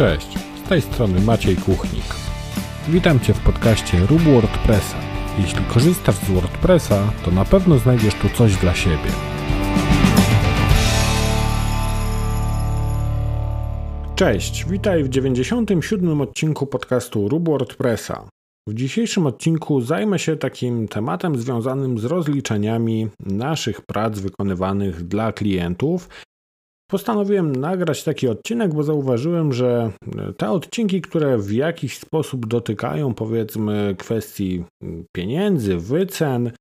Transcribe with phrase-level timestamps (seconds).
[0.00, 2.04] Cześć, z tej strony Maciej Kuchnik.
[2.88, 4.96] Witam Cię w podcaście Rób WordPressa.
[5.38, 9.10] Jeśli korzystasz z WordPressa, to na pewno znajdziesz tu coś dla siebie.
[14.14, 16.20] Cześć, witaj w 97.
[16.20, 18.28] odcinku podcastu Rób WordPressa.
[18.68, 26.08] W dzisiejszym odcinku zajmę się takim tematem związanym z rozliczeniami naszych prac wykonywanych dla klientów
[26.90, 29.92] Postanowiłem nagrać taki odcinek, bo zauważyłem, że
[30.36, 34.64] te odcinki, które w jakiś sposób dotykają powiedzmy kwestii
[35.12, 36.52] pieniędzy, wycen,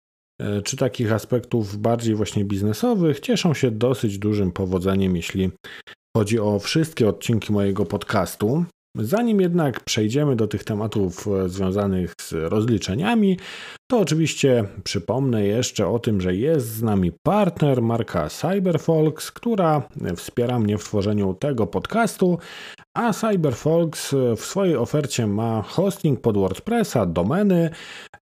[0.41, 5.49] e, czy takich aspektów bardziej właśnie biznesowych, cieszą się dosyć dużym powodzeniem, jeśli
[6.17, 8.66] chodzi o wszystkie odcinki mojego podcastu.
[8.95, 13.38] Zanim jednak przejdziemy do tych tematów e, związanych z rozliczeniami,
[13.91, 19.81] to oczywiście przypomnę jeszcze o tym, że jest z nami partner marka CyberFolks, która
[20.16, 22.38] wspiera mnie w tworzeniu tego podcastu,
[22.97, 27.69] a CyberFolks w swojej ofercie ma hosting pod WordPressa, domeny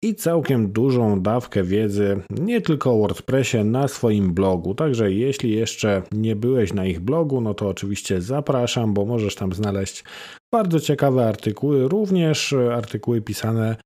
[0.02, 4.74] i całkiem dużą dawkę wiedzy nie tylko o WordPressie na swoim blogu.
[4.74, 9.52] Także jeśli jeszcze nie byłeś na ich blogu, no to oczywiście zapraszam, bo możesz tam
[9.52, 10.04] znaleźć
[10.52, 13.76] bardzo ciekawe artykuły, również artykuły pisane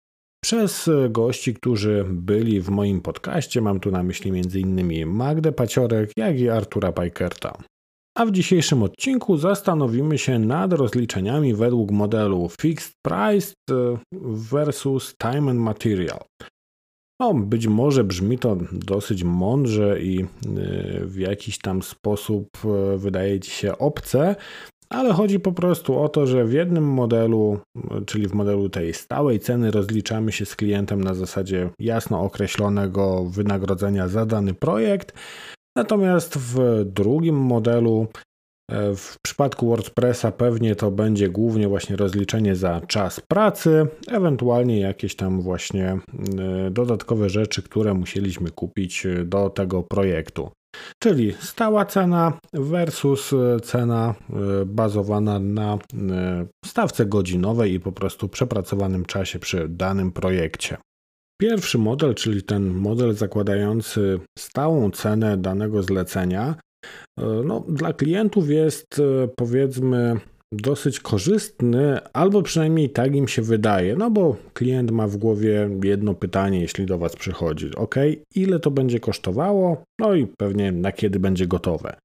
[0.44, 3.60] przez gości, którzy byli w moim podcaście.
[3.60, 5.06] Mam tu na myśli m.in.
[5.06, 7.58] Magdę Paciorek, jak i Artura Pajkerta.
[8.16, 13.52] A w dzisiejszym odcinku zastanowimy się nad rozliczeniami według modelu Fixed Price
[14.50, 16.20] versus Time and Material.
[17.20, 20.26] No, być może brzmi to dosyć mądrze i y,
[21.06, 22.48] w jakiś tam sposób
[22.94, 24.36] y, wydaje ci się obce,
[24.90, 27.58] ale chodzi po prostu o to, że w jednym modelu,
[28.06, 34.08] czyli w modelu tej stałej ceny, rozliczamy się z klientem na zasadzie jasno określonego wynagrodzenia
[34.08, 35.12] za dany projekt,
[35.76, 38.06] natomiast w drugim modelu
[38.70, 45.16] e, w przypadku WordPressa pewnie to będzie głównie właśnie rozliczenie za czas pracy, ewentualnie jakieś
[45.16, 50.50] tam właśnie e, dodatkowe rzeczy, które musieliśmy kupić do tego projektu.
[51.02, 54.34] Czyli stała cena versus e, cena e,
[54.66, 55.78] bazowana na e,
[56.64, 60.76] stawce godzinowej i po prostu przepracowanym czasie przy danym projekcie.
[61.40, 66.54] Pierwszy model, czyli ten model zakładający stałą cenę danego zlecenia,
[67.44, 69.02] no, dla klientów jest
[69.36, 70.16] powiedzmy
[70.52, 76.14] dosyć korzystny, albo przynajmniej tak im się wydaje, no bo klient ma w głowie jedno
[76.14, 77.70] pytanie, jeśli do Was przychodzi.
[77.76, 77.94] Ok,
[78.34, 79.82] ile to będzie kosztowało?
[80.00, 81.96] No i pewnie na kiedy będzie gotowe.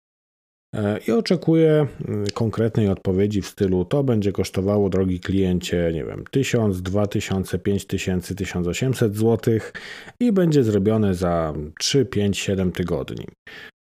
[0.75, 6.23] E, I oczekuję mm, konkretnej odpowiedzi w stylu: To będzie kosztowało, drogi kliencie, nie wiem,
[6.31, 9.59] 1000, 2000, 5000, 1800 zł
[10.19, 13.25] i będzie zrobione za 3, 5, 7 tygodni.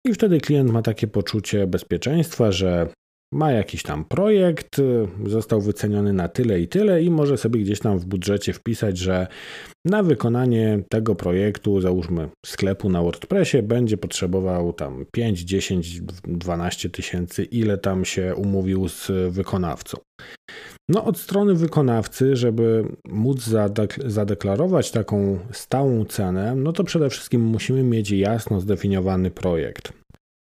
[0.07, 2.89] I wtedy klient ma takie poczucie bezpieczeństwa, że
[3.35, 7.81] ma jakiś tam projekt, y, został wyceniony na tyle i tyle i może sobie gdzieś
[7.81, 9.27] tam w budżecie wpisać, że
[9.85, 17.45] na wykonanie tego projektu, załóżmy sklepu na WordPressie, będzie potrzebował tam 5, 10, 12 tysięcy,
[17.45, 19.99] ile tam się umówił z wykonawcą.
[20.89, 23.51] No, od strony wykonawcy, żeby móc
[24.07, 30.04] zadeklarować taką stałą cenę, no to przede wszystkim musimy mieć jasno zdefiniowany projekt.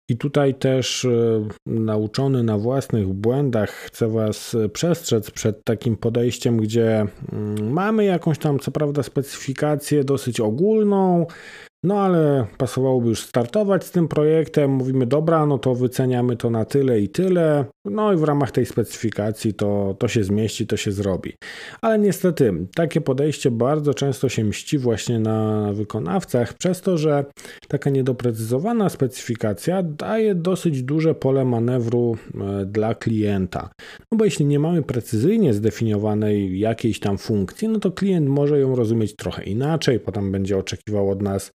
[0.09, 7.05] I tutaj też e, nauczony na własnych błędach chcę Was przestrzec przed takim podejściem, gdzie
[7.31, 11.25] mm, mamy jakąś tam, co prawda, specyfikację dosyć ogólną,
[11.83, 14.71] no ale pasowałoby już startować z tym projektem.
[14.71, 17.65] Mówimy, dobra, no to wyceniamy to na tyle i tyle.
[17.91, 21.33] No i w ramach tej specyfikacji to, to się zmieści, to się zrobi.
[21.81, 27.25] Ale niestety takie podejście bardzo często się mści właśnie na wykonawcach, przez to, że
[27.67, 33.69] taka niedoprecyzowana specyfikacja daje dosyć duże pole manewru e, dla klienta.
[34.11, 38.75] No bo jeśli nie mamy precyzyjnie zdefiniowanej jakiejś tam funkcji, no to klient może ją
[38.75, 41.51] rozumieć trochę inaczej, potem będzie oczekiwał od nas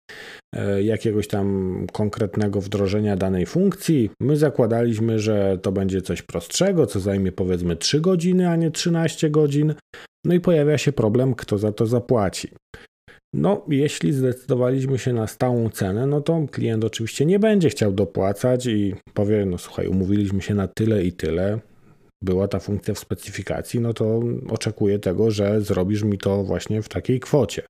[0.55, 4.11] E, jakiegoś tam konkretnego wdrożenia danej funkcji.
[4.21, 9.31] My zakładaliśmy, że to będzie coś prostszego, co zajmie powiedzmy 3 godziny, a nie 13
[9.31, 9.75] godzin.
[10.25, 12.49] No i pojawia się problem, kto za to zapłaci.
[13.35, 18.67] No, jeśli zdecydowaliśmy się na stałą cenę, no to klient oczywiście nie będzie chciał dopłacać
[18.67, 21.61] i powie: No, słuchaj, umówiliśmy się na tyle i tyle.
[22.23, 26.89] Była ta funkcja w specyfikacji, no to oczekuję tego, że zrobisz mi to właśnie w
[26.89, 27.63] takiej kwocie.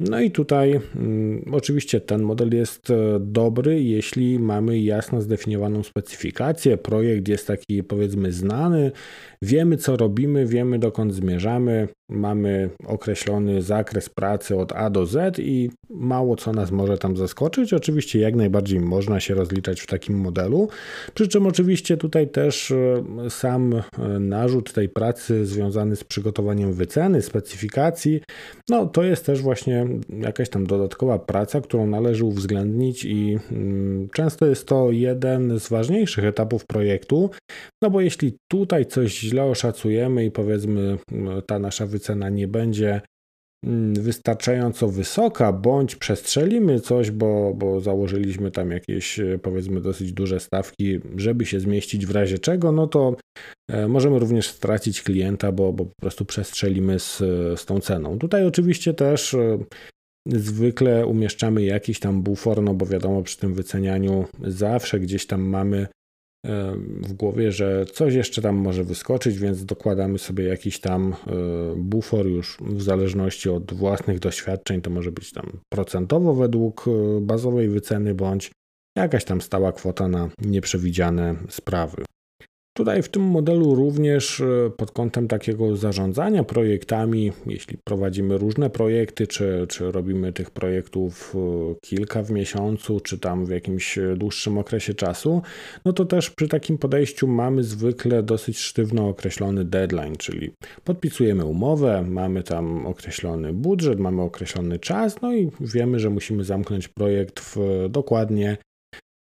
[0.00, 6.76] No i tutaj mm, oczywiście ten model jest e, dobry, jeśli mamy jasno zdefiniowaną specyfikację.
[6.76, 8.92] Projekt jest taki powiedzmy znany,
[9.42, 11.88] wiemy co robimy, wiemy dokąd zmierzamy.
[12.10, 17.72] Mamy określony zakres pracy od A do Z i mało co nas może tam zaskoczyć.
[17.72, 20.68] Oczywiście jak najbardziej można się rozliczać w takim modelu,
[21.14, 23.82] przy czym oczywiście tutaj też e, sam e,
[24.20, 28.20] narzut tej pracy związany z przygotowaniem wyceny, specyfikacji,
[28.68, 34.46] no to jest też właśnie jakaś tam dodatkowa praca, którą należy uwzględnić i mm, często
[34.46, 37.30] jest to jeden z ważniejszych etapów projektu,
[37.82, 40.98] no bo jeśli tutaj coś źle oszacujemy i powiedzmy
[41.46, 41.99] ta nasza wycena
[42.30, 43.00] nie będzie
[43.66, 50.40] mm, wystarczająco wysoka, bądź przestrzelimy coś, bo, bo założyliśmy tam jakieś e, powiedzmy dosyć duże
[50.40, 53.16] stawki, żeby się zmieścić w razie czego, no to
[53.70, 57.18] e, możemy również stracić klienta, bo, bo po prostu przestrzelimy z,
[57.60, 58.18] z tą ceną.
[58.18, 59.58] Tutaj oczywiście też e,
[60.26, 65.86] zwykle umieszczamy jakiś tam bufor, no bo wiadomo, przy tym wycenianiu zawsze gdzieś tam mamy
[67.02, 71.34] w głowie, że coś jeszcze tam może wyskoczyć, więc dokładamy sobie jakiś tam e,
[71.76, 74.80] bufor już w zależności od własnych doświadczeń.
[74.80, 78.50] To może być tam procentowo według e, bazowej wyceny, bądź
[78.98, 82.04] jakaś tam stała kwota na nieprzewidziane sprawy.
[82.80, 89.26] Tutaj w tym modelu również e, pod kątem takiego zarządzania projektami, jeśli prowadzimy różne projekty,
[89.26, 94.94] czy, czy robimy tych projektów e, kilka w miesiącu, czy tam w jakimś dłuższym okresie
[94.94, 95.42] czasu,
[95.84, 100.50] no to też przy takim podejściu mamy zwykle dosyć sztywno określony deadline, czyli
[100.84, 106.88] podpisujemy umowę, mamy tam określony budżet, mamy określony czas, no i wiemy, że musimy zamknąć
[106.88, 108.56] projekt w dokładnie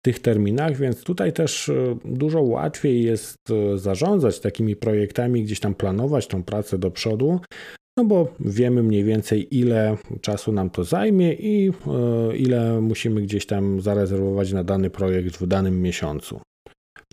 [0.06, 5.76] tych terminach, więc tutaj też e, dużo łatwiej jest e, zarządzać takimi projektami, gdzieś tam
[5.76, 7.40] planować tą pracę do przodu,
[7.98, 13.46] no bo wiemy mniej więcej ile czasu nam to zajmie i e, ile musimy gdzieś
[13.46, 16.40] tam zarezerwować na dany projekt w danym miesiącu.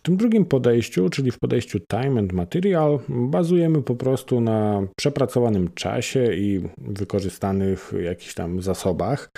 [0.00, 5.70] W tym drugim podejściu, czyli w podejściu time and material, bazujemy po prostu na przepracowanym
[5.74, 9.30] czasie i wykorzystanych jakichś tam zasobach.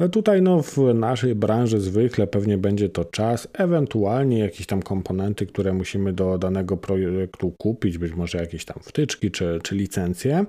[0.00, 5.46] No tutaj no, w naszej branży zwykle pewnie będzie to czas, ewentualnie jakieś tam komponenty,
[5.46, 10.44] które musimy do danego projektu kupić, być może jakieś tam wtyczki czy, czy licencje,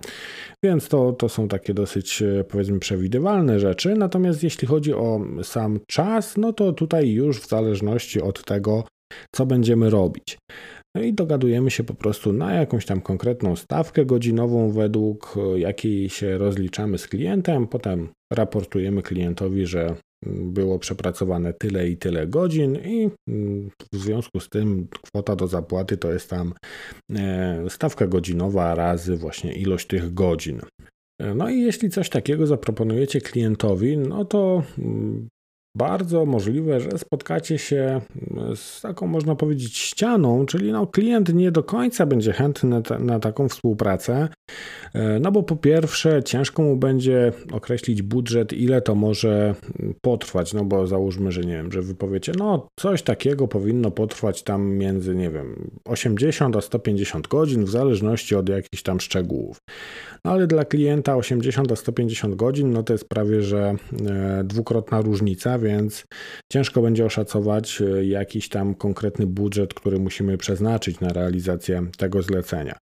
[0.63, 3.95] więc to, to są takie dosyć powiedzmy przewidywalne rzeczy.
[3.95, 8.83] Natomiast jeśli chodzi o sam czas, no to tutaj już w zależności od tego,
[9.35, 10.37] co będziemy robić.
[10.95, 16.09] No i dogadujemy się po prostu na jakąś tam konkretną stawkę godzinową, według e, jakiej
[16.09, 17.67] się rozliczamy z klientem.
[17.67, 24.39] Potem raportujemy klientowi, że mm, było przepracowane tyle i tyle godzin, i mm, w związku
[24.39, 26.53] z tym kwota do zapłaty to jest tam
[27.15, 30.61] e, stawka godzinowa razy właśnie ilość tych godzin.
[31.21, 35.27] E, no i jeśli coś takiego zaproponujecie klientowi, no to mm,
[35.75, 38.01] bardzo możliwe, że spotkacie się
[38.55, 43.49] z taką, można powiedzieć, ścianą, czyli no, klient nie do końca będzie chętny na taką
[43.49, 44.27] współpracę,
[44.93, 49.55] e, no bo po pierwsze ciężko mu będzie określić budżet, ile to może
[50.01, 54.43] potrwać, no bo załóżmy, że nie wiem, że wy powiecie, no coś takiego powinno potrwać
[54.43, 59.57] tam między, nie wiem, 80 a 150 godzin, w zależności od jakichś tam szczegółów.
[60.25, 63.75] No ale dla klienta 80 a 150 godzin, no to jest prawie, że
[64.07, 66.05] e, dwukrotna różnica, więc
[66.51, 72.77] ciężko będzie oszacować e, jakiś tam konkretny budżet, który musimy przeznaczyć na realizację tego zlecenia.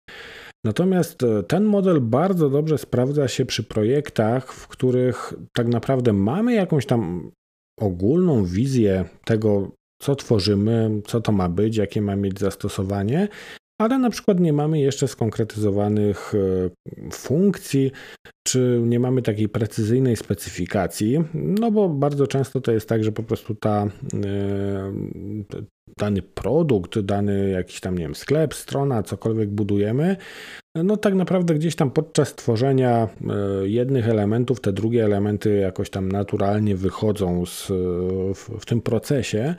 [0.64, 6.54] Natomiast e, ten model bardzo dobrze sprawdza się przy projektach, w których tak naprawdę mamy
[6.54, 7.30] jakąś tam
[7.80, 9.70] ogólną wizję tego,
[10.02, 13.28] co tworzymy, co to ma być, jakie ma mieć zastosowanie,
[13.78, 17.92] ale na przykład nie mamy jeszcze skonkretyzowanych e, funkcji,
[18.46, 23.22] czy nie mamy takiej precyzyjnej specyfikacji, no bo bardzo często to jest tak, że po
[23.22, 23.86] prostu ta,
[24.24, 24.92] e,
[25.98, 30.16] dany produkt, dany jakiś tam, nie wiem, sklep, strona, cokolwiek budujemy,
[30.84, 33.08] no tak naprawdę gdzieś tam podczas tworzenia
[33.62, 37.66] e, jednych elementów, te drugie elementy jakoś tam naturalnie wychodzą z,
[38.34, 39.54] w, w, tym procesie,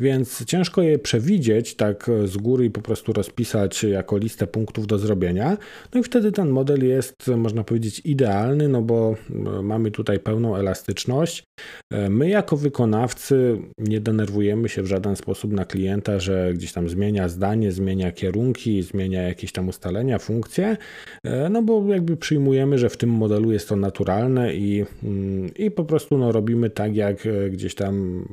[0.00, 4.98] więc ciężko je przewidzieć tak z góry i po prostu rozpisać jako listę punktów do
[4.98, 5.56] zrobienia.
[5.94, 10.56] No i wtedy ten model jest, można powiedzieć, idealny, no bo e, mamy tutaj pełną
[10.56, 11.44] elastyczność.
[11.92, 16.88] E, my jako wykonawcy nie denerwujemy się w żaden sposób na klienta, że gdzieś tam
[16.88, 22.88] zmienia zdanie, zmienia kierunki, zmienia jakieś tam ustalenia, funkcje, e, no bo jakby przyjmujemy, że
[22.88, 27.26] w tym modelu jest to naturalne i, mm, i po prostu no, robimy tak, jak
[27.26, 28.24] e, gdzieś tam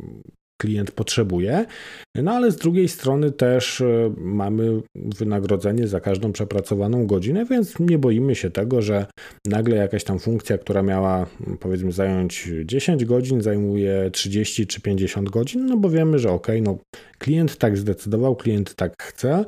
[0.62, 1.65] klient potrzebuje.
[2.15, 7.98] No ale z drugiej strony też e, mamy wynagrodzenie za każdą przepracowaną godzinę, więc nie
[7.98, 9.05] boimy się tego, że
[9.48, 11.25] nagle jakaś tam funkcja, która miała
[11.60, 16.77] powiedzmy zająć 10 godzin, zajmuje 30 czy 50 godzin, no bo wiemy, że ok, no
[17.17, 19.46] klient tak zdecydował, klient tak chce, mm,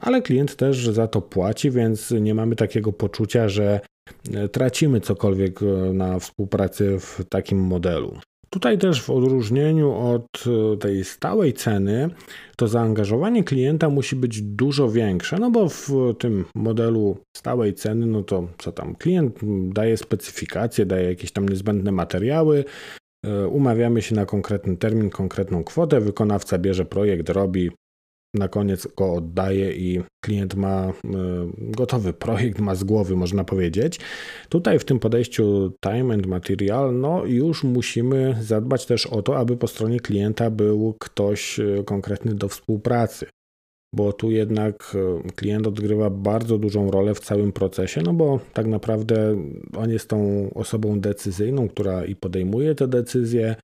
[0.00, 3.80] ale klient też za to płaci, więc nie mamy takiego poczucia, że
[4.34, 8.18] e, tracimy cokolwiek e, na współpracy w takim modelu.
[8.50, 12.10] Tutaj też w odróżnieniu od e, tej stałej ceny,
[12.56, 18.22] to zaangażowanie klienta musi być dużo większe, no bo w tym modelu stałej ceny, no
[18.22, 19.38] to co tam, klient
[19.72, 22.64] daje specyfikacje, daje jakieś tam niezbędne materiały,
[23.50, 27.70] umawiamy się na konkretny termin, konkretną kwotę, wykonawca bierze projekt, robi,
[28.38, 30.92] na koniec go oddaje i klient ma e,
[31.58, 34.00] gotowy projekt, ma z głowy, można powiedzieć.
[34.48, 39.56] Tutaj w tym podejściu time and material, no już musimy zadbać też o to, aby
[39.56, 43.26] po stronie klienta był ktoś e, konkretny do współpracy
[43.94, 48.66] bo tu jednak e, klient odgrywa bardzo dużą rolę w całym procesie, no bo tak
[48.66, 49.36] naprawdę
[49.76, 53.56] on jest tą osobą decyzyjną, która i podejmuje te decyzje,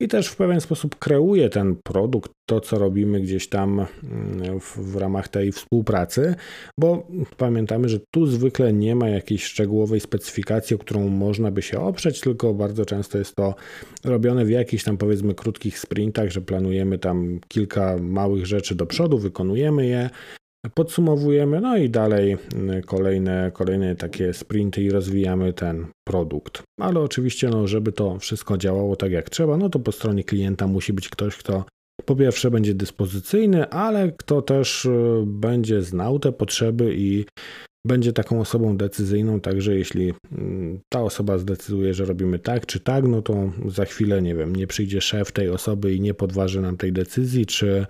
[0.00, 4.78] i też w pewien sposób kreuje ten produkt, to co robimy gdzieś tam mm, w,
[4.78, 6.34] w, ramach tej współpracy,
[6.78, 11.80] bo pamiętamy, że tu zwykle nie ma jakiejś szczegółowej specyfikacji, o którą można by się
[11.80, 13.54] oprzeć, tylko bardzo często jest to
[14.04, 19.18] robione w jakichś tam powiedzmy krótkich sprintach, że planujemy tam kilka małych rzeczy do przodu,
[19.18, 20.10] wykonujemy je,
[20.74, 22.36] Podsumowujemy, no i dalej
[22.78, 26.62] y, kolejne, kolejne takie sprinty i rozwijamy ten produkt.
[26.80, 30.66] Ale oczywiście, no, żeby to wszystko działało tak jak trzeba, no to po stronie klienta
[30.66, 31.64] musi być ktoś, kto
[32.04, 37.24] po pierwsze będzie dyspozycyjny, ale kto też y, będzie znał te potrzeby i
[37.86, 43.04] będzie taką osobą decyzyjną, także jeśli mm, ta osoba zdecyduje, że robimy tak czy tak,
[43.04, 46.76] no to za chwilę, nie wiem, nie przyjdzie szef tej osoby i nie podważy nam
[46.76, 47.86] tej decyzji, czy,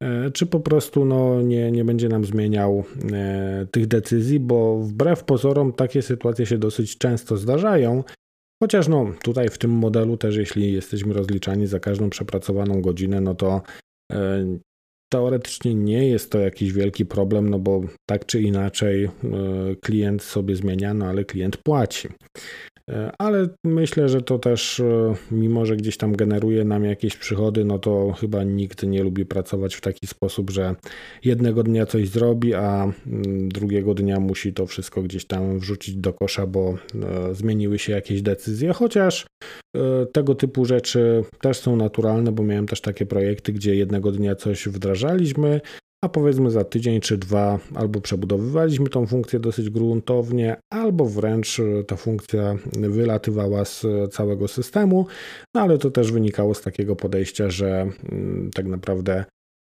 [0.00, 5.24] e, czy po prostu no, nie, nie będzie nam zmieniał e, tych decyzji, bo wbrew
[5.24, 8.04] pozorom takie sytuacje się dosyć często zdarzają.
[8.62, 13.34] Chociaż no, tutaj w tym modelu też, jeśli jesteśmy rozliczani za każdą przepracowaną godzinę, no
[13.34, 13.62] to
[14.12, 14.44] e,
[15.14, 19.10] teoretycznie nie jest to jakiś wielki problem, no bo tak czy inaczej e,
[19.82, 22.08] klient sobie zmienia, no ale klient płaci.
[22.90, 27.64] E, ale myślę, że to też, e, mimo że gdzieś tam generuje nam jakieś przychody,
[27.64, 30.74] no to chyba nikt nie lubi pracować w taki sposób, że
[31.24, 36.12] jednego dnia coś zrobi, a mm, drugiego dnia musi to wszystko gdzieś tam wrzucić do
[36.12, 36.78] kosza, bo
[37.32, 39.26] zmieniły się jakieś decyzje, chociaż
[40.12, 44.68] tego typu rzeczy też są naturalne, bo miałem też takie projekty, gdzie jednego dnia coś
[44.68, 45.60] wdrażaliśmy,
[46.04, 51.96] a powiedzmy za tydzień czy dwa albo przebudowywaliśmy tą funkcję dosyć gruntownie, albo wręcz ta
[51.96, 55.06] funkcja wylatywała z całego systemu,
[55.54, 59.24] no ale to też wynikało z takiego podejścia, że mm, tak naprawdę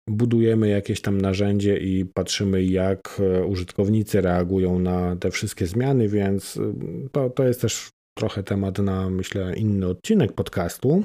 [0.09, 7.09] budujemy jakieś tam narzędzie i patrzymy, jak użytkownicy reagują na te wszystkie zmiany, więc mm,
[7.13, 11.05] to, to jest też trochę temat na, myślę, inny odcinek podcastu.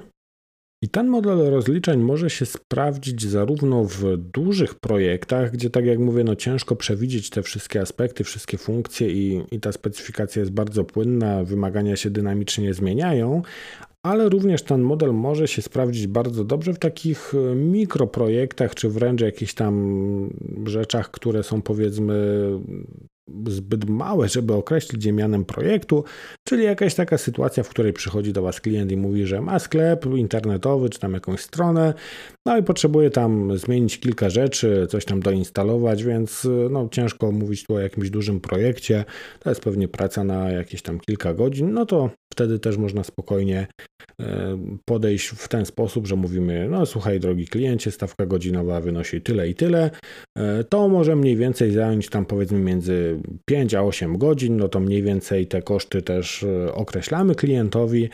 [0.81, 6.24] I ten model rozliczeń może się sprawdzić zarówno w dużych projektach, gdzie tak jak mówię,
[6.24, 11.43] no ciężko przewidzieć te wszystkie aspekty, wszystkie funkcje i, i ta specyfikacja jest bardzo płynna,
[11.43, 13.41] wymagania się dynamicznie zmieniają,
[14.03, 19.53] ale również ten model może się sprawdzić bardzo dobrze w takich mikroprojektach, czy wręcz jakichś
[19.53, 20.29] tam
[20.65, 22.50] rzeczach, które są powiedzmy
[23.48, 26.03] zbyt małe, żeby określić je mianem projektu,
[26.48, 30.05] czyli jakaś taka sytuacja, w której przychodzi do Was klient i mówi, że ma sklep
[30.05, 31.93] internetowy, czy tam jakąś stronę,
[32.46, 37.75] no i potrzebuje tam zmienić kilka rzeczy, coś tam doinstalować, więc no, ciężko mówić tu
[37.75, 39.05] o jakimś dużym projekcie,
[39.39, 43.67] to jest pewnie praca na jakieś tam kilka godzin, no to wtedy też można spokojnie
[44.22, 49.50] e, podejść w ten sposób, że mówimy, no słuchaj drogi kliencie, stawka godzinowa wynosi tyle
[49.50, 49.91] i tyle,
[50.38, 54.79] e, to może mniej więcej zająć tam powiedzmy między 5 a 8 godzin, no to
[54.79, 58.10] mniej więcej te koszty też e, określamy klientowi,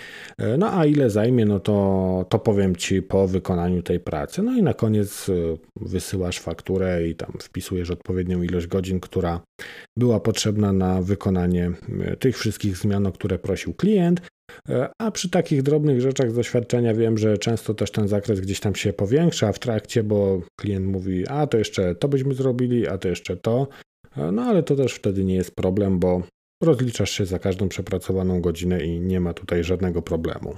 [0.58, 4.44] no a ile zajmie, no to, to powiem Ci po wykonaniu tej pracy.
[4.44, 5.32] No i na koniec
[5.76, 9.42] wysyłasz fakturę i tam wpisujesz odpowiednią ilość godzin, która
[9.98, 11.72] była potrzebna na wykonanie
[12.20, 14.22] tych wszystkich zmian, o które prosił klient.
[14.70, 18.60] E, a przy takich drobnych rzeczach z doświadczenia wiem, że często też ten zakres gdzieś
[18.60, 22.98] tam się powiększa w trakcie, bo klient mówi, a to jeszcze to byśmy zrobili, a
[22.98, 23.68] to jeszcze to.
[24.18, 26.24] E, no ale to też wtedy nie jest problem, bo
[26.64, 30.58] rozliczasz się za każdą przepracowaną godzinę i nie ma tutaj żadnego problemu.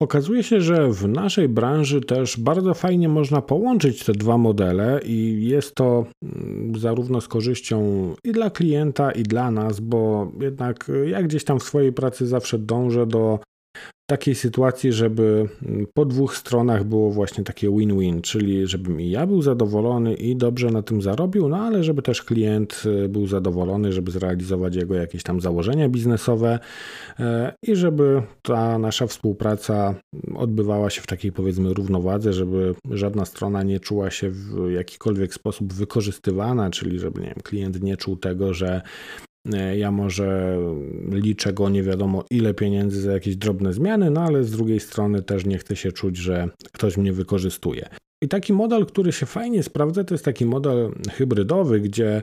[0.00, 5.46] Okazuje się, że w naszej branży też bardzo fajnie można połączyć te dwa modele i
[5.48, 7.80] jest to mm, zarówno z korzyścią
[8.24, 12.58] i dla klienta, i dla nas, bo jednak ja gdzieś tam w swojej pracy zawsze
[12.58, 13.38] dążę do
[14.06, 19.26] takiej sytuacji, żeby mm, po dwóch stronach było właśnie takie win-win, czyli żebym i ja
[19.26, 23.92] był zadowolony i dobrze na tym zarobił, no ale żeby też klient y, był zadowolony,
[23.92, 26.58] żeby zrealizować jego jakieś tam założenia biznesowe
[27.20, 29.94] e, i żeby ta nasza współpraca
[30.34, 35.72] odbywała się w takiej powiedzmy równowadze, żeby żadna strona nie czuła się w jakikolwiek sposób
[35.72, 38.82] wykorzystywana, czyli żeby nie wiem, klient nie czuł tego, że
[39.76, 40.58] ja może
[41.10, 45.22] liczę go nie wiadomo ile pieniędzy za jakieś drobne zmiany, no ale z drugiej strony
[45.22, 47.88] też nie chcę się czuć, że ktoś mnie wykorzystuje.
[48.22, 52.22] I taki model, który się fajnie sprawdza, to jest taki model hybrydowy, gdzie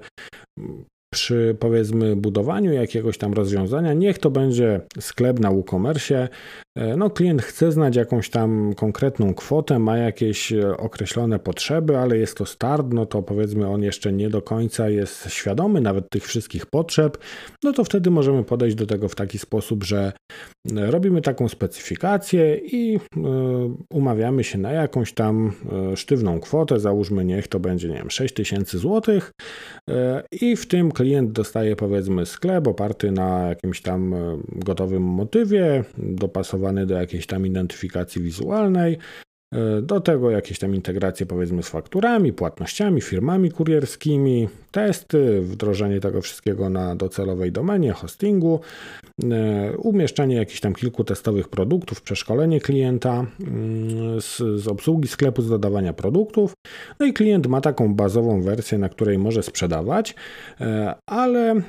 [1.14, 6.30] przy powiedzmy budowaniu jakiegoś tam rozwiązania, niech to będzie sklep na WooCommerce,
[6.76, 12.18] e, no klient chce znać jakąś tam konkretną kwotę, ma jakieś e, określone potrzeby, ale
[12.18, 16.26] jest to start, no to powiedzmy on jeszcze nie do końca jest świadomy nawet tych
[16.28, 17.18] wszystkich potrzeb,
[17.64, 20.12] no to wtedy możemy podejść do tego w taki sposób, że
[20.76, 23.00] e, robimy taką specyfikację i
[23.90, 25.52] umawiamy się na jakąś tam
[25.96, 29.20] sztywną kwotę, załóżmy niech to będzie, nie wiem, 6000 zł
[30.42, 36.86] i w tym klient dostaje powiedzmy sklep oparty na jakimś tam e, gotowym motywie, dopasowany
[36.86, 39.33] do jakiejś tam identyfikacji wizualnej, E,
[39.82, 46.70] do tego jakieś tam integracje powiedzmy z fakturami, płatnościami, firmami kurierskimi, testy, wdrożenie tego wszystkiego
[46.70, 48.60] na docelowej domenie, hostingu,
[49.24, 55.50] e, umieszczenie jakichś tam kilku testowych produktów, przeszkolenie klienta mm, z, z obsługi sklepu, z
[55.50, 56.54] dodawania produktów.
[57.00, 60.16] No i klient ma taką bazową wersję, na której może sprzedawać,
[60.62, 61.62] e, ale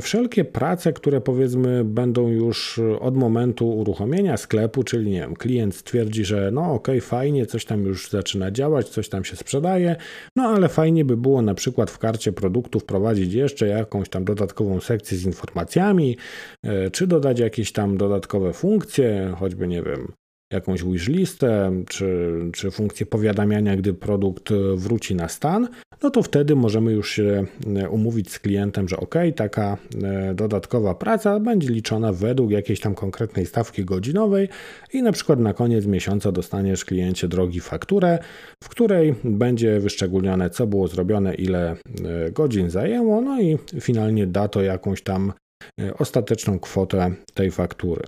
[0.00, 6.24] wszelkie prace, które powiedzmy będą już od momentu uruchomienia sklepu, czyli nie wiem, klient stwierdzi,
[6.24, 9.96] że no ok, fajnie, fajnie, coś tam już zaczyna działać, coś tam się sprzedaje,
[10.36, 14.80] no ale fajnie by było na przykład w karcie produktów wprowadzić jeszcze jakąś tam dodatkową
[14.80, 16.16] sekcję z informacjami,
[16.62, 20.12] e, czy dodać jakieś tam dodatkowe funkcje, choćby nie wiem,
[20.52, 25.68] jakąś wishlistę, czy, czy funkcję powiadamiania, gdy produkt wróci na stan,
[26.02, 27.44] no to wtedy możemy już się
[27.76, 32.94] e, umówić z klientem, że ok, taka e, dodatkowa praca będzie liczona według jakiejś tam
[32.94, 34.48] konkretnej stawki godzinowej
[34.92, 38.18] i na przykład na koniec miesiąca dostaniesz kliencie drogi fakturę,
[38.64, 41.76] w której będzie wyszczególnione co było zrobione, ile e,
[42.32, 45.32] godzin zajęło, no i finalnie da to jakąś tam
[45.98, 48.02] ostateczną kwotę tej faktury.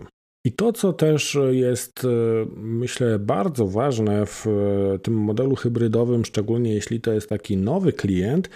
[0.44, 2.08] I to, co też jest, e,
[2.56, 8.50] myślę, bardzo ważne w e, tym modelu hybrydowym, szczególnie jeśli to jest taki nowy klient,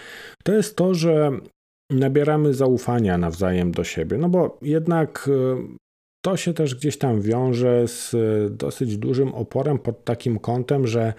[0.44, 1.31] to jest to, że
[1.90, 4.18] nabieramy zaufania nawzajem do siebie.
[4.18, 5.57] No bo jednak e,
[6.25, 8.16] to się też gdzieś tam wiąże z
[8.57, 11.14] dosyć dużym oporem pod takim kątem, że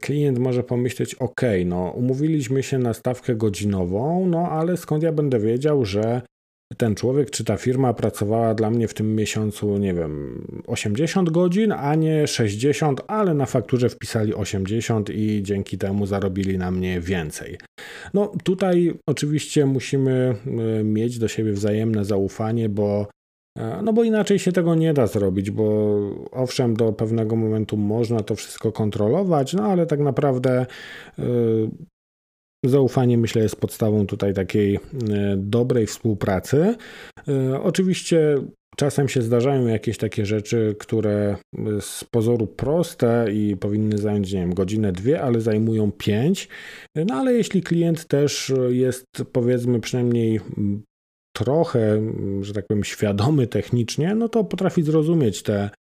[0.00, 5.38] klient może pomyśleć: OK, no umówiliśmy się na stawkę godzinową, no ale skąd ja będę
[5.38, 6.22] wiedział, że
[6.76, 11.72] ten człowiek czy ta firma pracowała dla mnie w tym miesiącu, nie wiem, 80 godzin,
[11.72, 17.58] a nie 60, ale na fakturze wpisali 80 i dzięki temu zarobili na mnie więcej.
[18.14, 20.34] No tutaj oczywiście musimy
[20.80, 23.06] e, mieć do siebie wzajemne zaufanie, bo
[23.58, 25.98] e, no bo inaczej się tego nie da zrobić, bo
[26.30, 30.66] owszem, do pewnego momentu można to wszystko kontrolować, no ale tak naprawdę
[31.18, 31.24] e,
[32.64, 34.80] Zaufanie, myślę, jest podstawą tutaj takiej e,
[35.36, 36.76] dobrej współpracy.
[37.28, 38.34] E, oczywiście
[38.76, 41.36] czasem się zdarzają jakieś takie rzeczy, które
[41.80, 46.48] z pozoru proste i powinny zająć, nie wiem, godzinę, dwie, ale zajmują pięć.
[46.96, 50.40] No ale jeśli klient też jest, powiedzmy, przynajmniej
[51.36, 55.87] trochę, że tak powiem, świadomy technicznie, no to potrafi zrozumieć te E,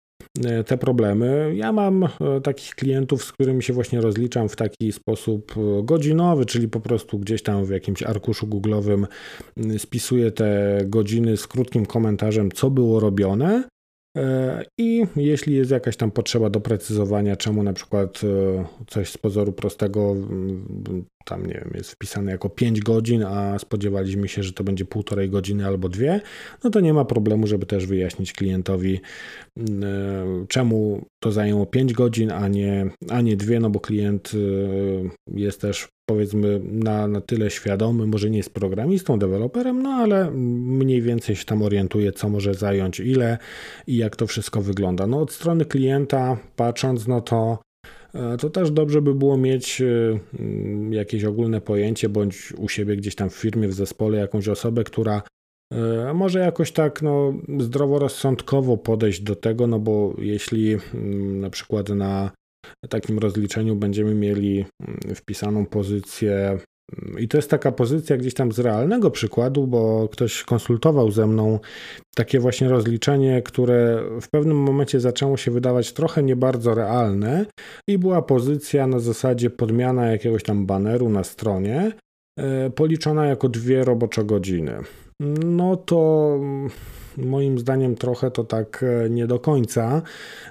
[0.67, 1.53] te problemy.
[1.57, 2.09] Ja mam e,
[2.43, 7.19] takich klientów, z którymi się właśnie rozliczam w taki sposób e, godzinowy, czyli po prostu
[7.19, 9.07] gdzieś tam w jakimś arkuszu googlowym
[9.79, 13.65] spisuję te godziny z krótkim komentarzem, co było robione.
[14.79, 18.21] I jeśli jest jakaś tam potrzeba doprecyzowania, czemu na przykład
[18.87, 20.17] coś z pozoru prostego
[21.25, 25.31] tam nie wiem, jest wpisane jako 5 godzin, a spodziewaliśmy się, że to będzie półtorej
[25.31, 26.21] godziny albo dwie,
[26.65, 29.01] no to nie ma problemu, żeby też wyjaśnić klientowi,
[29.57, 34.33] mm, e, czemu to zajęło 5 godzin, a nie, a nie dwie, no bo klient
[34.35, 40.31] e, jest też powiedzmy na, na tyle świadomy, może nie jest programistą, deweloperem, no ale
[40.31, 43.39] mniej więcej się tam orientuje, co może zająć ile
[43.87, 45.07] i jak to wszystko wygląda.
[45.07, 47.59] No od strony klienta patrząc, no to
[48.39, 53.15] to też dobrze by było mieć e, mm, jakieś ogólne pojęcie, bądź u siebie gdzieś
[53.15, 55.23] tam w firmie, w zespole jakąś osobę, która
[55.73, 61.89] e, może jakoś tak no, zdroworozsądkowo podejść do tego, no bo jeśli mm, na przykład
[61.89, 62.31] na
[62.89, 66.59] takim rozliczeniu będziemy mieli mm, wpisaną pozycję
[67.19, 71.59] I to jest taka pozycja gdzieś tam z realnego przykładu, bo ktoś konsultował ze mną
[72.15, 77.47] takie właśnie rozliczenie, które w pewnym momencie zaczęło się wydawać trochę nie bardzo realne
[77.89, 81.93] i była pozycja na zasadzie podmiana jakiegoś tam baneru na stronie,
[82.39, 84.75] e, policzona jako dwie robocze godziny.
[85.45, 86.41] No to
[87.17, 90.03] moim zdaniem trochę to tak e, nie do końca,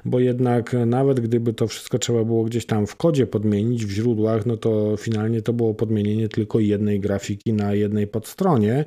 [0.05, 4.45] bo jednak nawet gdyby to wszystko trzeba było gdzieś tam w kodzie podmienić, w źródłach,
[4.45, 8.85] no to finalnie to było podmienienie tylko jednej grafiki na jednej podstronie,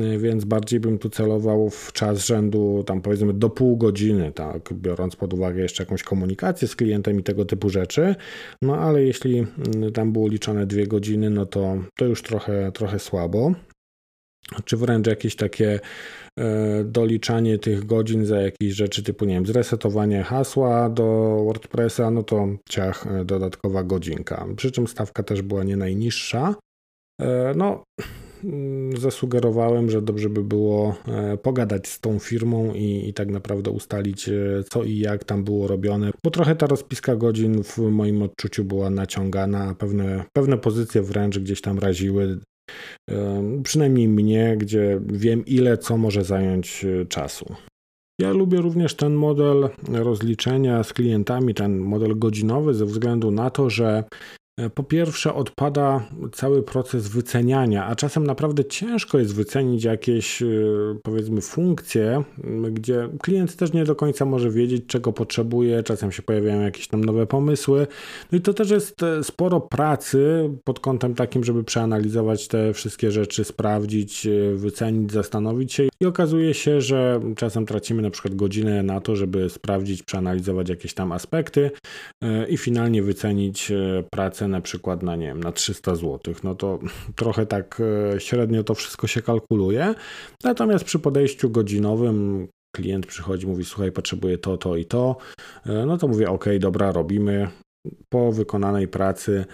[0.00, 4.74] e, więc bardziej bym tu celował w czas rzędu tam powiedzmy do pół godziny, tak,
[4.74, 8.14] biorąc pod uwagę jeszcze jakąś komunikację z klientem i tego typu rzeczy,
[8.62, 9.46] no ale jeśli
[9.94, 13.52] tam było liczone dwie godziny, no to, to już trochę, trochę słabo
[14.64, 15.80] czy wręcz jakieś takie
[16.38, 21.04] e, doliczanie tych godzin za jakieś rzeczy typu, nie wiem, zresetowanie hasła do
[21.44, 24.46] WordPressa, no to ciach, e, dodatkowa godzinka.
[24.56, 26.54] Przy czym stawka też była nie najniższa.
[27.20, 27.84] E, no,
[28.44, 30.94] mm, zasugerowałem, że dobrze by było
[31.42, 34.30] pogadać z tą firmą i, i, tak naprawdę ustalić,
[34.70, 38.90] co i jak tam było robione, bo trochę ta rozpiska godzin w moim odczuciu była
[38.90, 42.38] naciągana, pewne, pewne pozycje wręcz gdzieś tam raziły
[43.62, 47.54] przynajmniej mnie, gdzie wiem ile co może zająć e, czasu.
[48.20, 53.70] Ja lubię również ten model rozliczenia z klientami, ten model godzinowy, ze względu na to,
[53.70, 54.04] że
[54.74, 60.46] po pierwsze, odpada cały proces wyceniania, a czasem naprawdę ciężko jest wycenić jakieś, e,
[61.02, 62.22] powiedzmy, funkcje,
[62.72, 67.04] gdzie klient też nie do końca może wiedzieć, czego potrzebuje, czasem się pojawiają jakieś tam
[67.04, 67.86] nowe pomysły.
[68.32, 73.10] No i to też jest e, sporo pracy pod kątem takim, żeby przeanalizować te wszystkie
[73.10, 75.88] rzeczy, sprawdzić, wycenić, zastanowić się.
[76.00, 80.94] I okazuje się, że czasem tracimy na przykład godzinę na to, żeby sprawdzić, przeanalizować jakieś
[80.94, 81.70] tam aspekty
[82.48, 83.72] i finalnie wycenić
[84.10, 86.78] pracę na przykład na, nie wiem, na 300 zł, no to
[87.16, 87.80] trochę tak
[88.14, 89.94] e, średnio to wszystko się kalkuluje.
[90.44, 95.16] Natomiast przy podejściu godzinowym klient przychodzi, mówi: Słuchaj, potrzebuję to, to i to.
[95.66, 97.48] E, no to mówię: OK, dobra, robimy.
[98.08, 99.44] Po wykonanej pracy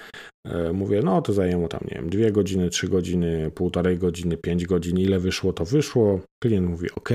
[0.46, 4.66] e, mówię, no to zajęło tam, nie wiem, dwie godziny, trzy godziny, półtorej godziny, pięć
[4.66, 6.20] godzin, ile wyszło, to wyszło.
[6.42, 7.11] Klient mówi, OK,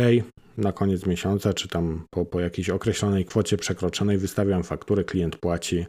[0.57, 5.85] na koniec miesiąca, czy tam po, po jakiejś określonej kwocie przekroczonej wystawiam fakturę, klient płaci.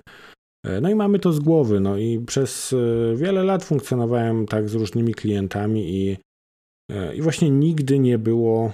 [0.65, 1.81] E, no i mamy to z głowy.
[1.81, 6.17] No i przez e, wiele lat funkcjonowałem tak z różnymi klientami i,
[6.93, 8.73] e, i właśnie nigdy nie było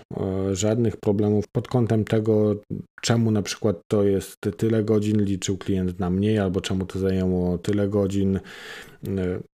[0.53, 2.57] żadnych problemów pod kątem tego,
[3.03, 7.59] czemu na przykład to jest tyle godzin, liczył klient na mniej, albo czemu to zajęło
[7.59, 8.41] tyle godzin.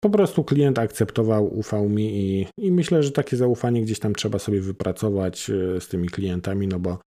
[0.04, 4.40] Po prostu klient akceptował, ufał mi i, i myślę, że takie zaufanie gdzieś tam trzeba
[4.40, 6.98] sobie wypracować z tymi klientami, no bo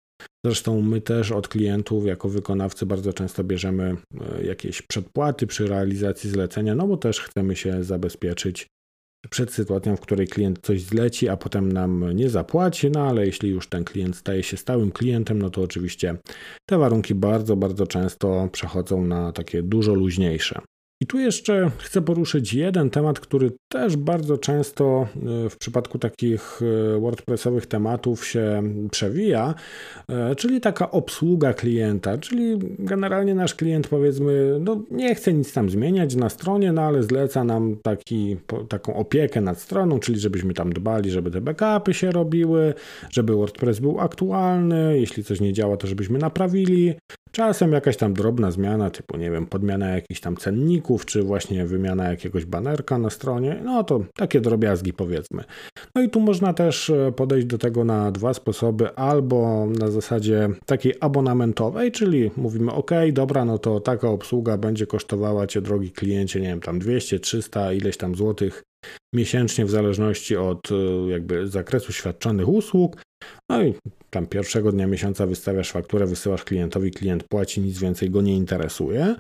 [0.47, 6.31] Zresztą my też od klientów jako wykonawcy bardzo często bierzemy e, jakieś przedpłaty przy realizacji
[6.31, 8.67] zlecenia, no bo też chcemy się zabezpieczyć
[9.31, 13.51] przed sytuacją, w której klient coś zleci, a potem nam nie zapłaci, no ale jeśli
[13.51, 16.17] już ten klient staje się stałym klientem, no to oczywiście
[16.69, 20.61] te warunki bardzo, bardzo często przechodzą na takie dużo luźniejsze.
[21.03, 25.07] I tu jeszcze chcę poruszyć jeden temat, który też bardzo często
[25.47, 26.61] e, w przypadku takich
[26.97, 29.55] e, WordPressowych tematów się przewija,
[30.09, 35.71] e, czyli taka obsługa klienta, czyli generalnie nasz klient powiedzmy, no nie chce nic tam
[35.71, 38.37] zmieniać na stronie, no ale zleca nam taki,
[38.69, 42.75] taką opiekę nad stroną, czyli żebyśmy tam dbali, żeby te backupy się robiły,
[43.11, 46.95] żeby WordPress był aktualny, jeśli coś nie działa, to żebyśmy naprawili,
[47.33, 52.11] Czasem jakaś tam drobna zmiana, typu nie wiem, podmiana jakichś tam cenników, czy właśnie wymiana
[52.11, 55.45] jakiegoś banerka na stronie, no to takie drobiazgi powiedzmy.
[55.95, 60.49] No i tu można też e, podejść do tego na dwa sposoby, albo na zasadzie
[60.67, 66.41] takiej abonamentowej, czyli mówimy ok, dobra, no to taka obsługa będzie kosztowała Cię drogi kliencie,
[66.41, 68.63] nie wiem, tam 200, 300, ileś tam złotych
[69.15, 70.75] miesięcznie w zależności od e,
[71.11, 73.03] jakby zakresu świadczonych usług.
[73.51, 73.75] No i
[74.13, 79.15] tam pierwszego dnia miesiąca wystawiasz fakturę, wysyłasz klientowi, klient płaci, nic więcej go nie interesuje.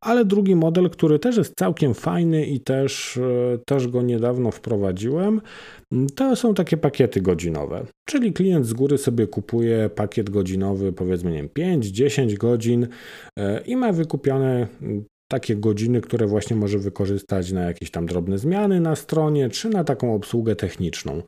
[0.00, 5.40] Ale drugi model, który też jest całkiem fajny i też, e, też go niedawno wprowadziłem,
[6.14, 7.86] to są takie pakiety godzinowe.
[8.08, 12.86] Czyli klient z góry sobie kupuje pakiet godzinowy, powiedzmy nie wiem, 5-10 godzin
[13.38, 14.66] e, i ma wykupione
[15.28, 19.84] takie godziny, które właśnie może wykorzystać na jakieś tam drobne zmiany na stronie, czy na
[19.84, 21.22] taką obsługę techniczną.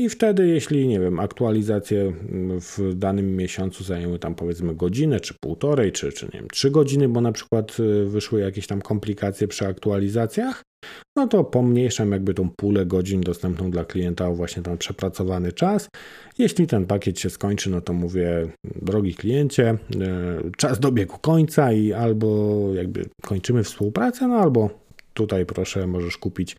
[0.00, 2.12] I wtedy, jeśli, nie wiem, aktualizacje
[2.60, 7.08] w danym miesiącu zajęły tam powiedzmy godzinę, czy półtorej, czy, czy nie wiem, trzy godziny,
[7.08, 10.62] bo na przykład y, wyszły jakieś tam komplikacje przy aktualizacjach,
[11.16, 15.88] no to pomniejszam jakby tą pulę godzin dostępną dla klienta o właśnie ten przepracowany czas.
[16.38, 18.48] Jeśli ten pakiet się skończy, no to mówię,
[18.82, 24.82] drogi kliencie, y, czas dobiegł końca i albo jakby kończymy współpracę, no albo
[25.14, 26.56] tutaj proszę, możesz kupić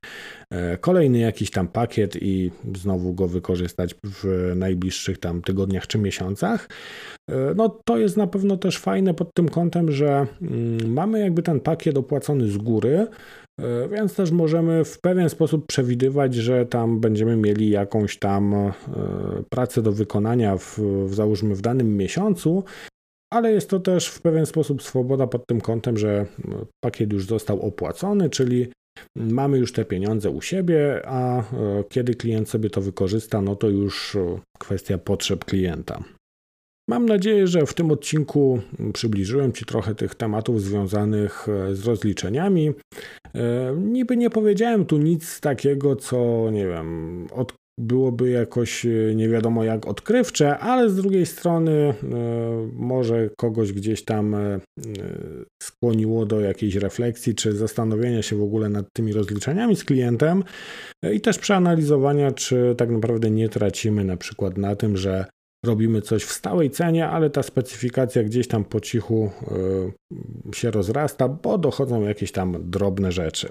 [0.51, 6.69] e, kolejny jakiś tam pakiet i znowu go wykorzystać w najbliższych tam tygodniach czy miesiącach.
[7.29, 11.43] E, no to jest na pewno też fajne pod tym kątem, że mm, mamy jakby
[11.43, 13.07] ten pakiet opłacony z góry, e,
[13.91, 18.71] więc też możemy w pewien sposób przewidywać, że tam będziemy mieli jakąś tam
[19.49, 22.63] pracę do wykonania w, załóżmy w danym miesiącu,
[23.33, 26.25] ale jest to też w pewien sposób swoboda pod tym kątem, że
[26.83, 28.67] pakiet już został opłacony, czyli
[29.15, 31.43] mamy już te pieniądze u siebie, a e,
[31.89, 36.03] kiedy klient sobie to wykorzysta, no to już e, kwestia potrzeb klienta.
[36.89, 38.61] Mam nadzieję, że w tym odcinku
[38.93, 42.71] przybliżyłem Ci trochę tych tematów związanych e, z rozliczeniami.
[43.77, 49.63] Niby nie powiedziałem tu nic takiego, co nie wiem, od byłoby jakoś e, nie wiadomo
[49.63, 51.93] jak odkrywcze, ale z drugiej strony e,
[52.73, 54.59] może kogoś gdzieś tam e,
[55.63, 60.43] skłoniło do jakiejś refleksji czy zastanowienia się w ogóle nad tymi rozliczeniami z klientem
[61.13, 65.25] i też przeanalizowania, czy tak naprawdę nie tracimy na przykład na tym, że
[65.63, 69.31] robimy coś w stałej cenie, ale ta specyfikacja gdzieś tam po cichu
[70.51, 73.49] e, się rozrasta, bo dochodzą jakieś tam drobne rzeczy.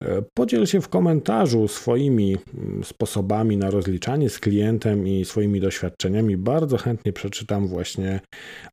[0.00, 6.36] E, podziel się w komentarzu swoimi mm, sposobami na rozliczanie z klientem i swoimi doświadczeniami.
[6.36, 8.20] Bardzo chętnie przeczytam właśnie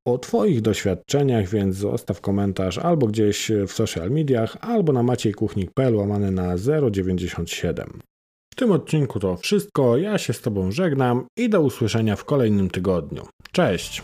[0.06, 6.32] o Twoich doświadczeniach, więc zostaw komentarz albo gdzieś w social mediach, albo na maciejkuchnik.pl łamane
[6.32, 6.56] na
[6.92, 8.11] 097.
[8.52, 9.98] W tym odcinku to wszystko.
[9.98, 13.28] Ja się z Tobą żegnam i do usłyszenia w kolejnym tygodniu.
[13.52, 14.04] Cześć!